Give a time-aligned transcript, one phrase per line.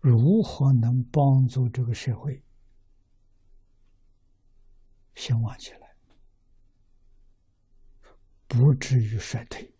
[0.00, 2.42] 如何能帮助这个社会
[5.14, 5.96] 兴旺起来，
[8.46, 9.72] 不至于衰退？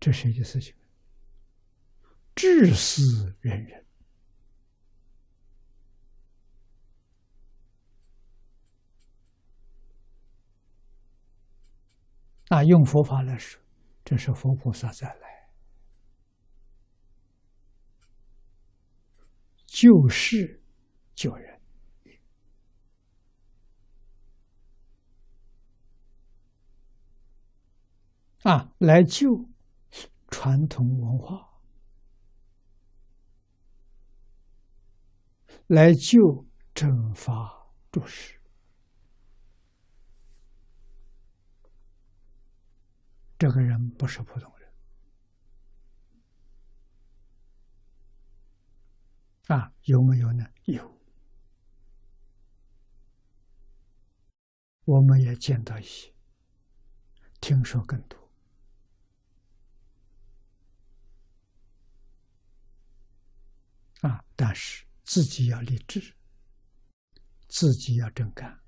[0.00, 0.74] 这是一件事情，
[2.34, 3.86] 治世仁人。
[12.48, 13.62] 啊，用佛法来说，
[14.04, 15.50] 这是佛菩萨再来。
[19.66, 20.62] 救世
[21.14, 21.60] 救人。
[28.42, 29.52] 啊，来救。
[30.32, 31.46] 传统文化。
[35.66, 38.40] 来救正法注释，
[43.42, 44.72] 这个人不是普通人
[49.48, 49.74] 啊！
[49.82, 50.48] 有没有呢？
[50.66, 50.96] 有，
[54.84, 56.14] 我们也见到一些，
[57.40, 58.16] 听说更多。
[64.02, 64.24] 啊！
[64.36, 66.14] 但是自己要立志，
[67.48, 68.62] 自己要真干，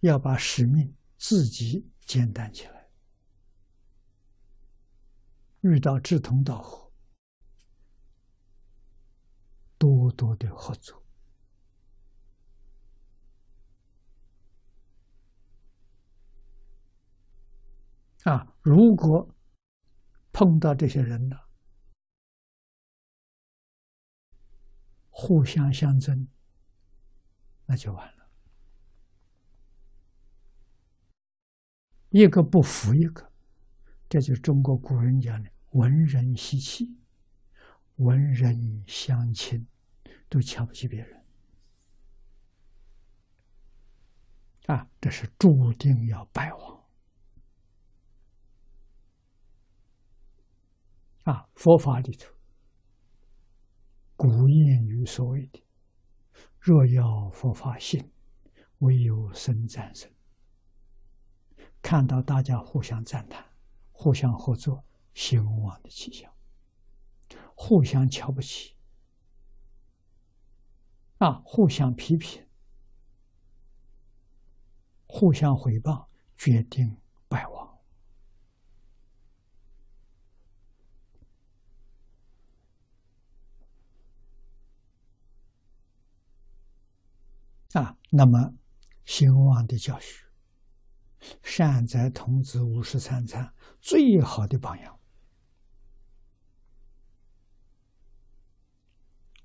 [0.00, 2.88] 要把使命自己简单起来。
[5.60, 6.90] 遇到志同道合，
[9.76, 11.04] 多多的合作。
[18.24, 18.54] 啊！
[18.62, 19.34] 如果
[20.32, 21.36] 碰到这些人呢？
[25.10, 26.26] 互相相争，
[27.66, 28.19] 那就完了。
[32.10, 33.32] 一个不服一个，
[34.08, 36.98] 这就是中国古人讲的“文人习气”，
[37.96, 39.66] 文人相亲，
[40.28, 41.24] 都瞧不起别人，
[44.66, 46.84] 啊，这是注定要败亡。
[51.24, 52.34] 啊，佛法里头。
[54.16, 55.62] 古谚语所谓的
[56.58, 58.10] “若要佛法兴，
[58.78, 60.10] 唯有僧战胜”，
[61.82, 63.44] 看到大家互相赞叹、
[63.92, 66.32] 互相合作、兴旺的气象，
[67.54, 68.76] 互相瞧不起，
[71.18, 72.46] 啊，互相批评、
[75.06, 76.96] 互相回报，决定
[77.28, 77.78] 败亡。
[87.72, 88.54] 啊，那么
[89.04, 90.24] 兴旺的教学，
[91.42, 94.98] 善哉童子五十三参最好的榜样。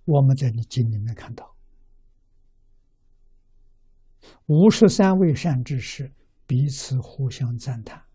[0.06, 1.56] 我们在你经里面看到，
[4.46, 6.14] 五十三位善知识
[6.46, 8.06] 彼此互相赞叹，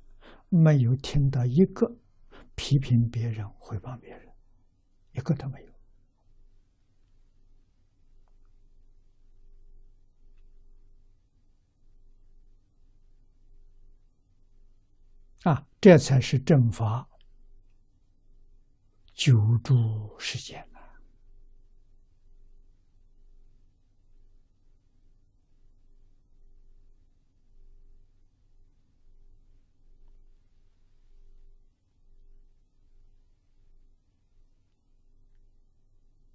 [0.48, 1.96] 没有听到一个
[2.54, 4.32] 批评别人、诽谤别人，
[5.12, 5.69] 一个都没有。
[15.44, 17.08] 啊，这才是正法
[19.14, 20.78] 久住世间呐！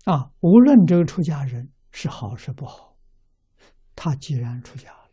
[0.05, 2.97] 啊，无论这个出家人是好是不好，
[3.95, 5.04] 他既然出家。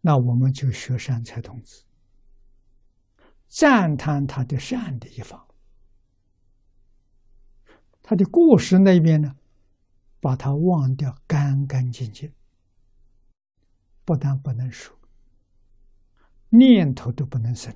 [0.00, 1.84] 那我们就学善财童子，
[3.48, 5.46] 赞叹他的善的一方，
[8.02, 9.36] 他的过失那边呢，
[10.20, 12.32] 把它忘掉干干净净，
[14.04, 14.96] 不但不能说，
[16.48, 17.74] 念头都不能生。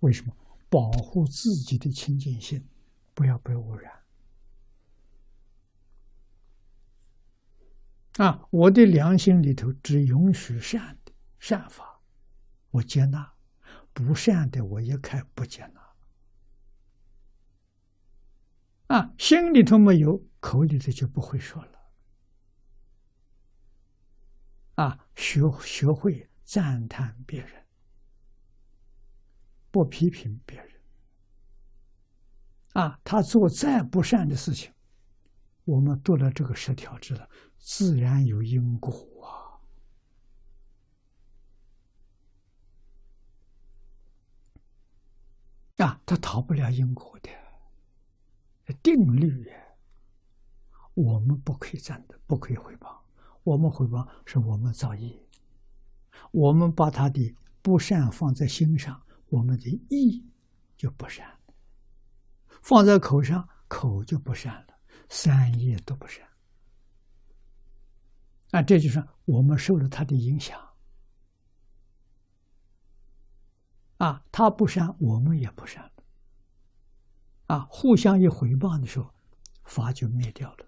[0.00, 0.34] 为什么？
[0.70, 2.64] 保护自己的清净心，
[3.12, 3.99] 不要被污染。
[8.20, 8.46] 啊！
[8.50, 12.02] 我的良心里头只允许善的善法，
[12.70, 13.32] 我接纳；
[13.94, 15.80] 不善的，我一概不接纳。
[18.88, 21.80] 啊，心里头没有，口里头就不会说了。
[24.74, 27.64] 啊，学学会赞叹别人，
[29.70, 30.68] 不批评别人。
[32.74, 34.70] 啊，他做再不善的事情，
[35.70, 38.92] 我们读了这个十条知了，自然有因果
[45.78, 45.86] 啊！
[45.86, 47.30] 啊，他逃不了因果的
[48.82, 49.48] 定律，
[50.94, 53.04] 我们不可以占的，不可以回报。
[53.44, 55.24] 我们回报是我们造业，
[56.32, 60.28] 我们把他的不善放在心上，我们的意
[60.76, 61.24] 就不善；
[62.60, 64.69] 放在口上，口就不善了，
[65.10, 66.26] 三业都不善。
[68.52, 70.58] 啊，这就是我们受了他的影响。
[73.98, 75.92] 啊，他不善，我们也不善。
[77.48, 79.12] 啊，互相一回报的时候，
[79.64, 80.66] 法就灭掉了。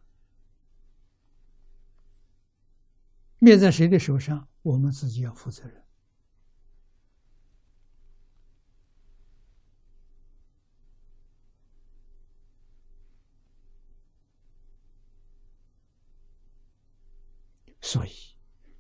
[3.39, 4.49] 灭在谁的手上？
[4.63, 5.82] 我们自己要负责任。
[17.93, 18.11] 所以，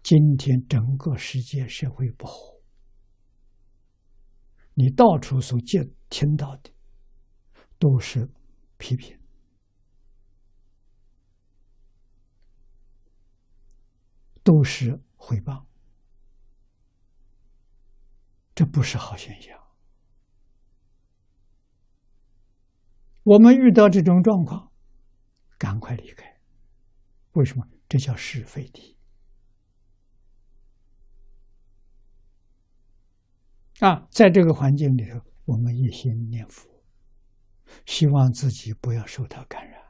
[0.03, 2.33] 今天整个世界社会不好，
[4.73, 6.71] 你到处所见听到的
[7.79, 8.31] 都是
[8.79, 9.21] 批评。
[14.43, 15.67] 都是诽谤，
[18.55, 19.63] 这不是好现象。
[23.25, 24.73] 我们遇到这种状况，
[25.59, 26.41] 赶快离开。
[27.33, 27.69] 为什么？
[27.89, 28.97] 这叫是非题
[33.83, 34.07] 啊！
[34.13, 36.71] 在这个环境里头，我们一心念佛，
[37.85, 39.83] 希望自己不要受到感染。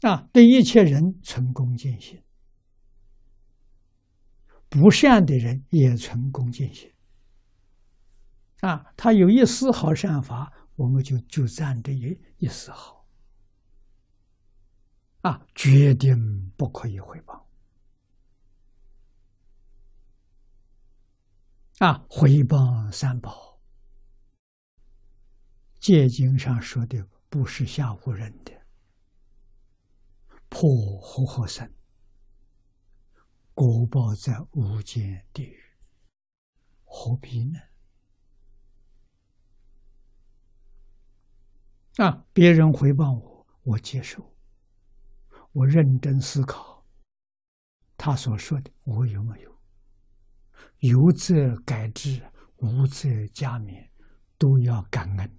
[0.00, 2.22] 啊，对一切人存恭敬心，
[4.70, 6.90] 不善的人也存恭敬心。
[8.60, 13.06] 啊，他有一丝毫善法，我们就就占这一一丝毫。
[15.20, 17.35] 啊，决定不可以回报。
[21.78, 23.60] 啊，回谤三宝，
[25.78, 28.52] 戒经上说的不是吓唬人的。
[30.48, 31.70] 破活活生，
[33.52, 35.62] 果报在无间地狱，
[36.86, 37.60] 何必呢？
[41.96, 42.24] 啊！
[42.32, 44.34] 别人回报我，我接受，
[45.52, 46.86] 我认真思考，
[47.98, 49.55] 他所说的我有没有？
[50.80, 52.22] 有则改之，
[52.56, 53.88] 无则加勉，
[54.38, 55.38] 都要感恩。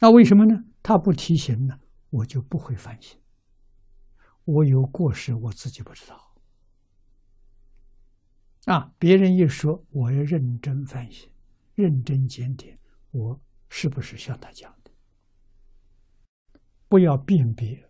[0.00, 0.64] 那为什么呢？
[0.82, 1.78] 他不提醒呢？
[2.08, 3.20] 我就不会反省，
[4.44, 6.34] 我有过失，我自己不知道。
[8.64, 11.30] 啊，别人一说，我要认真反省，
[11.74, 12.78] 认真检点，
[13.10, 14.90] 我是不是像他讲的？
[16.88, 17.88] 不要辨别。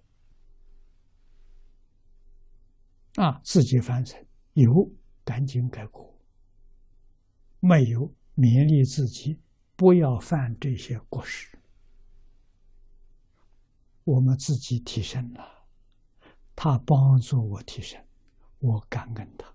[3.14, 4.19] 啊，自己反省，
[4.55, 4.91] 有
[5.25, 6.14] 赶紧改过，
[7.61, 9.38] 没有勉励自己，
[9.76, 11.56] 不要犯这些过失。
[14.05, 15.64] 我们自己提升了，
[16.56, 18.02] 他帮助我提升，
[18.58, 19.47] 我感恩他。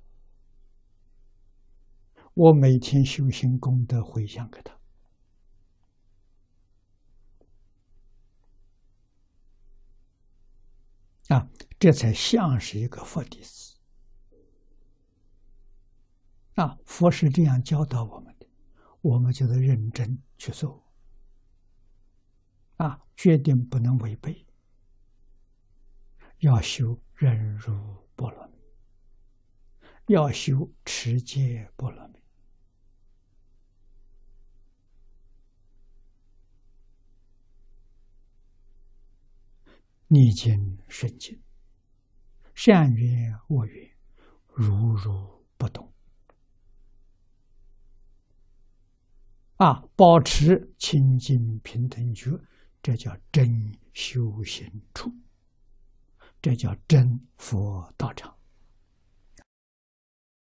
[2.33, 4.77] 我每天修行功德回向给他，
[11.35, 11.49] 啊，
[11.80, 13.74] 这才像是一个佛弟子。
[16.56, 18.47] 啊，佛是这样教导我们的，
[19.02, 20.83] 我们就得认真去做。
[22.78, 24.45] 啊，决定不能违背。
[26.40, 27.74] 要修忍辱
[28.16, 28.54] 波罗蜜，
[30.14, 32.19] 要修持戒波罗蜜，
[40.07, 41.42] 逆境顺境，
[42.54, 43.92] 善缘恶缘，
[44.54, 45.94] 如如不动。
[49.57, 52.38] 啊，保持清净平等觉，
[52.81, 55.12] 这叫真修行处。
[56.42, 58.35] 这叫真佛道场。